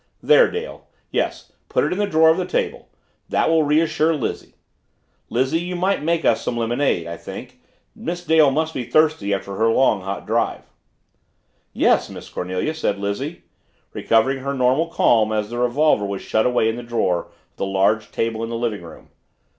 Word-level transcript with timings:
"There, 0.23 0.49
Dale 0.49 0.87
yes, 1.11 1.51
put 1.69 1.83
it 1.83 1.91
in 1.91 1.99
the 1.99 2.07
drawer 2.07 2.29
of 2.29 2.37
the 2.37 2.43
table 2.47 2.89
that 3.29 3.49
will 3.49 3.61
reassure 3.61 4.15
Lizzie. 4.15 4.55
Lizzie, 5.29 5.59
you 5.59 5.75
might 5.75 6.01
make 6.01 6.25
us 6.25 6.41
some 6.41 6.57
lemonade, 6.57 7.05
I 7.05 7.15
think 7.17 7.61
Miss 7.95 8.25
Dale 8.25 8.49
must 8.49 8.73
be 8.73 8.83
thirsty 8.83 9.31
after 9.31 9.57
her 9.57 9.67
long, 9.67 10.01
hot 10.01 10.27
ride." 10.27 10.63
"Yes, 11.71 12.09
Miss 12.09 12.29
Cornelia," 12.31 12.73
said 12.73 12.97
Lizzie, 12.97 13.43
recovering 13.93 14.39
her 14.39 14.55
normal 14.55 14.87
calm 14.87 15.31
as 15.31 15.51
the 15.51 15.59
revolver 15.59 16.03
was 16.07 16.23
shut 16.23 16.47
away 16.47 16.67
in 16.67 16.77
the 16.77 16.81
drawer 16.81 17.25
of 17.25 17.35
the 17.57 17.65
large 17.67 18.09
table 18.11 18.41
in 18.43 18.49
the 18.49 18.57
living 18.57 18.81
room. 18.81 19.09